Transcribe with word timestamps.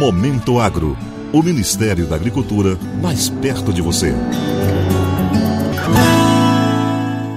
Momento 0.00 0.58
Agro. 0.58 0.96
O 1.30 1.42
Ministério 1.42 2.06
da 2.06 2.16
Agricultura 2.16 2.78
mais 3.02 3.28
perto 3.28 3.70
de 3.70 3.82
você. 3.82 4.14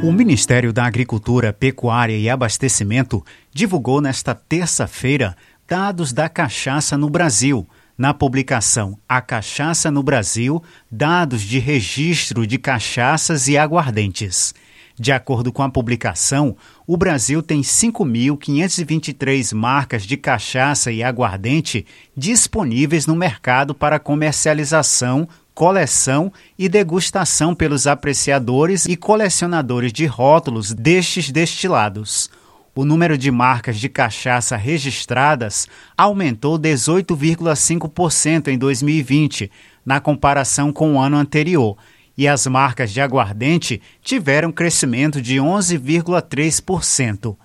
O 0.00 0.12
Ministério 0.12 0.72
da 0.72 0.84
Agricultura, 0.84 1.52
Pecuária 1.52 2.16
e 2.16 2.30
Abastecimento 2.30 3.24
divulgou 3.52 4.00
nesta 4.00 4.36
terça-feira 4.36 5.36
dados 5.66 6.12
da 6.12 6.28
cachaça 6.28 6.96
no 6.96 7.10
Brasil. 7.10 7.66
Na 7.98 8.14
publicação 8.14 8.96
A 9.08 9.20
Cachaça 9.20 9.90
no 9.90 10.04
Brasil, 10.04 10.62
dados 10.88 11.42
de 11.42 11.58
registro 11.58 12.46
de 12.46 12.56
cachaças 12.56 13.48
e 13.48 13.58
aguardentes. 13.58 14.54
De 14.96 15.10
acordo 15.10 15.52
com 15.52 15.62
a 15.62 15.68
publicação, 15.68 16.56
o 16.86 16.96
Brasil 16.96 17.42
tem 17.42 17.62
5.523 17.62 19.52
marcas 19.52 20.04
de 20.04 20.16
cachaça 20.16 20.92
e 20.92 21.02
aguardente 21.02 21.84
disponíveis 22.16 23.04
no 23.04 23.16
mercado 23.16 23.74
para 23.74 23.98
comercialização, 23.98 25.28
coleção 25.52 26.32
e 26.56 26.68
degustação 26.68 27.56
pelos 27.56 27.88
apreciadores 27.88 28.86
e 28.86 28.94
colecionadores 28.96 29.92
de 29.92 30.06
rótulos 30.06 30.72
destes 30.72 31.28
destilados. 31.28 32.30
O 32.72 32.84
número 32.84 33.18
de 33.18 33.32
marcas 33.32 33.80
de 33.80 33.88
cachaça 33.88 34.56
registradas 34.56 35.66
aumentou 35.96 36.56
18,5% 36.56 38.46
em 38.46 38.58
2020, 38.58 39.50
na 39.84 40.00
comparação 40.00 40.72
com 40.72 40.94
o 40.94 41.00
ano 41.00 41.16
anterior 41.16 41.76
e 42.16 42.28
as 42.28 42.46
marcas 42.46 42.92
de 42.92 43.00
aguardente 43.00 43.82
tiveram 44.02 44.52
crescimento 44.52 45.20
de 45.20 45.34
11,3%. 45.36 47.36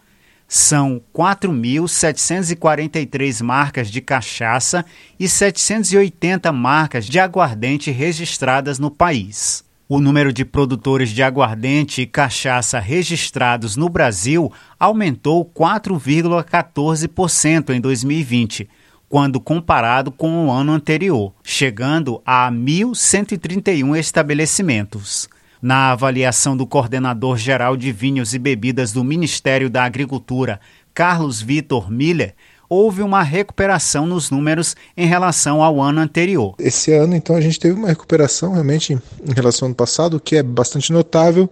São 0.47 1.01
4.743 1.13 3.43
marcas 3.43 3.89
de 3.91 3.99
cachaça 4.01 4.85
e 5.19 5.27
780 5.29 6.52
marcas 6.52 7.05
de 7.05 7.19
aguardente 7.19 7.91
registradas 7.91 8.79
no 8.79 8.89
país. 8.89 9.63
O 9.88 9.99
número 9.99 10.33
de 10.33 10.44
produtores 10.45 11.09
de 11.09 11.22
aguardente 11.23 12.01
e 12.01 12.07
cachaça 12.07 12.79
registrados 12.79 13.75
no 13.75 13.89
Brasil 13.89 14.51
aumentou 14.79 15.45
4,14% 15.45 17.72
em 17.72 17.81
2020 17.81 18.69
quando 19.09 19.39
comparado 19.39 20.11
com 20.11 20.45
o 20.45 20.52
ano 20.52 20.71
anterior, 20.71 21.33
chegando 21.43 22.21
a 22.23 22.49
1.131 22.52 23.97
estabelecimentos. 23.97 25.27
Na 25.61 25.91
avaliação 25.91 26.55
do 26.55 26.66
coordenador 26.66 27.35
geral 27.35 27.75
de 27.75 27.91
vinhos 27.91 28.33
e 28.33 28.39
bebidas 28.39 28.93
do 28.93 29.03
Ministério 29.03 29.69
da 29.69 29.83
Agricultura, 29.83 30.61
Carlos 30.93 31.41
Vitor 31.41 31.91
Miller, 31.91 32.33
houve 32.69 33.01
uma 33.01 33.23
recuperação 33.23 34.05
nos 34.05 34.29
números 34.29 34.75
em 34.95 35.07
relação 35.07 35.61
ao 35.63 35.81
ano 35.81 35.99
anterior. 35.99 36.53
Esse 36.59 36.94
ano, 36.94 37.16
então, 37.16 37.35
a 37.35 37.41
gente 37.41 37.59
teve 37.59 37.73
uma 37.73 37.88
recuperação 37.88 38.53
realmente 38.53 38.94
em 38.94 39.33
relação 39.33 39.66
ao 39.66 39.69
ano 39.69 39.75
passado, 39.75 40.17
o 40.17 40.19
que 40.19 40.35
é 40.35 40.44
bastante 40.44 40.94
notável, 40.94 41.49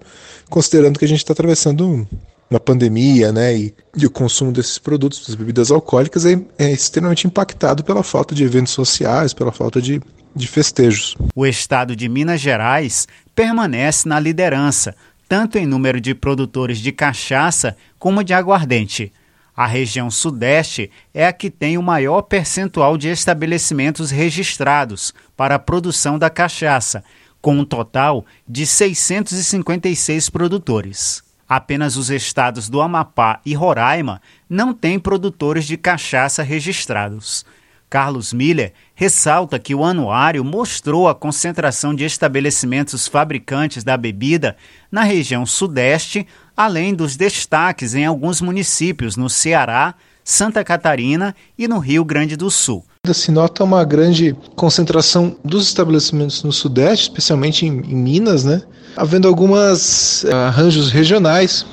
considerando 0.49 0.99
que 0.99 1.05
a 1.05 1.08
gente 1.08 1.19
está 1.19 1.33
atravessando 1.33 2.08
na 2.50 2.59
pandemia, 2.59 3.31
né, 3.31 3.56
e, 3.56 3.76
e, 3.95 4.06
o 4.06 4.09
consumo 4.09 4.52
desses 4.52 4.78
produtos, 4.78 5.26
das 5.28 5.36
bebidas 5.36 5.70
alcoólicas, 5.70 6.26
é, 6.26 6.40
é, 6.58 6.72
extremamente 6.72 7.28
impactado 7.28 7.84
pela 7.84 8.04
falta 8.04 8.34
de 8.34 8.44
eventos 8.44 8.73
sociais, 8.73 9.34
pela 9.34 9.52
falta 9.52 9.81
de, 9.81 10.02
de 10.34 10.48
festejos. 10.48 11.16
O 11.36 11.45
estado 11.45 11.95
de 11.95 12.08
Minas 12.08 12.39
Gerais 12.39 13.08
permanece 13.36 14.08
na 14.08 14.20
liderança, 14.20 14.95
tanto 15.28 15.58
em 15.58 15.66
número 15.66 16.00
de 16.00 16.16
produtores 16.16 16.78
de 16.78 16.92
cachaça 16.92 17.76
como 18.00 18.23
de 18.23 18.34
aguardente. 18.34 19.11
A 19.56 19.66
região 19.66 20.09
Sudeste 20.09 20.89
é 21.14 21.26
a 21.26 21.34
que 21.34 21.50
tem 21.50 21.78
o 21.78 21.84
maior 21.84 22.22
percentual 22.22 22.98
de 22.98 23.09
estabelecimentos 23.09 24.11
registrados 24.11 25.14
para 25.36 25.56
a 25.56 25.59
produção 25.59 26.17
da 26.17 26.30
cachaça, 26.30 27.04
com 27.42 27.58
um 27.58 27.66
total 27.66 28.23
de 28.48 28.66
656 28.67 30.30
produtores. 30.30 31.27
Apenas 31.47 31.95
os 31.95 32.09
estados 32.09 32.67
do 32.67 32.81
Amapá 32.81 33.39
e 33.45 33.53
Roraima 33.53 34.21
não 34.49 34.73
têm 34.73 34.99
produtores 34.99 35.65
de 35.65 35.77
cachaça 35.77 36.43
registrados. 36.43 37.45
Carlos 37.89 38.33
Miller 38.33 38.73
ressalta 38.93 39.58
que 39.58 39.73
o 39.73 39.85
anuário 39.85 40.43
mostrou 40.43 41.08
a 41.08 41.15
concentração 41.15 41.95
de 41.95 42.03
estabelecimentos 42.03 43.08
fabricantes 43.08 43.81
da 43.81 43.95
bebida 43.95 44.58
na 44.91 45.03
região 45.03 45.45
Sudeste, 45.45 46.27
além 46.55 46.93
dos 46.93 47.15
destaques 47.15 47.95
em 47.95 48.05
alguns 48.05 48.41
municípios 48.41 49.15
no 49.15 49.29
Ceará, 49.29 49.95
Santa 50.30 50.61
Catarina 50.61 51.33
e 51.58 51.70
no 51.70 51.80
Rio 51.80 52.04
Grande 52.04 52.36
do 52.36 52.52
Sul. 52.52 52.83
Se 53.14 53.32
nota 53.32 53.64
uma 53.64 53.86
grande 53.86 54.36
concentração 54.58 55.38
dos 55.42 55.67
estabelecimentos 55.67 56.43
no 56.43 56.52
Sudeste, 56.52 57.04
especialmente 57.04 57.65
em, 57.65 57.70
em 57.70 57.95
Minas, 57.95 58.43
né? 58.43 58.61
havendo 58.98 59.26
alguns 59.26 60.26
uh, 60.26 60.36
arranjos 60.36 60.92
regionais, 60.92 61.65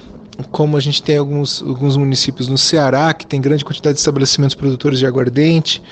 como 0.53 0.77
a 0.77 0.81
gente 0.81 1.03
tem 1.03 1.19
alguns, 1.19 1.63
alguns 1.63 1.97
municípios 1.97 2.47
no 2.47 2.57
Ceará, 2.57 3.13
que 3.13 3.27
tem 3.27 3.41
grande 3.41 3.65
quantidade 3.65 3.95
de 3.95 3.99
estabelecimentos 3.99 4.55
produtores 4.55 5.01
de 5.01 5.07
aguardente, 5.07 5.83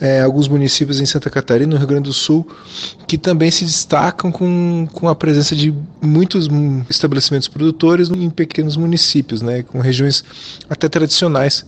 é, 0.00 0.22
alguns 0.22 0.48
municípios 0.48 0.98
em 0.98 1.04
Santa 1.04 1.28
Catarina, 1.28 1.74
no 1.74 1.76
Rio 1.76 1.86
Grande 1.86 2.04
do 2.04 2.14
Sul, 2.14 2.48
que 3.06 3.18
também 3.18 3.50
se 3.50 3.66
destacam 3.66 4.32
com, 4.32 4.88
com 4.90 5.06
a 5.06 5.14
presença 5.14 5.54
de 5.54 5.74
muitos 6.00 6.48
estabelecimentos 6.88 7.48
produtores 7.48 8.08
em 8.08 8.30
pequenos 8.30 8.74
municípios, 8.78 9.42
né, 9.42 9.62
com 9.62 9.80
regiões 9.80 10.24
até 10.70 10.88
tradicionais. 10.88 11.66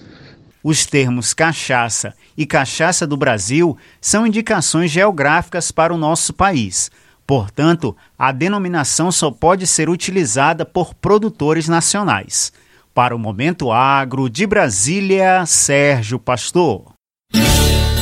Os 0.68 0.84
termos 0.84 1.32
cachaça 1.32 2.12
e 2.36 2.44
cachaça 2.44 3.06
do 3.06 3.16
Brasil 3.16 3.74
são 4.00 4.26
indicações 4.26 4.90
geográficas 4.90 5.70
para 5.70 5.94
o 5.94 5.96
nosso 5.96 6.34
país 6.34 6.90
Portanto, 7.28 7.94
a 8.18 8.32
denominação 8.32 9.12
só 9.12 9.30
pode 9.30 9.66
ser 9.66 9.90
utilizada 9.90 10.64
por 10.64 10.94
produtores 10.94 11.68
nacionais. 11.68 12.50
Para 12.94 13.14
o 13.14 13.18
Momento 13.18 13.70
Agro 13.70 14.30
de 14.30 14.46
Brasília, 14.46 15.44
Sérgio 15.44 16.18
Pastor. 16.18 16.94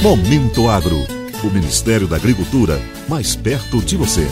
Momento 0.00 0.69
Agro. 0.69 1.04
O 1.43 1.50
Ministério 1.50 2.06
da 2.06 2.15
Agricultura 2.15 2.81
mais 3.09 3.34
perto 3.34 3.83
de 3.83 3.97
você. 3.97 4.28